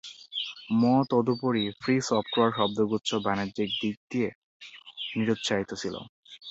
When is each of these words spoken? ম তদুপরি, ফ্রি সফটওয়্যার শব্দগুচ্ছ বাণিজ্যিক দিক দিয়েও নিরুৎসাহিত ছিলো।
ম 0.73 0.81
তদুপরি, 1.11 1.63
ফ্রি 1.79 1.95
সফটওয়্যার 2.07 2.51
শব্দগুচ্ছ 2.57 3.09
বাণিজ্যিক 3.25 3.69
দিক 3.81 3.95
দিয়েও 4.09 4.37
নিরুৎসাহিত 5.15 5.71
ছিলো। 5.81 5.99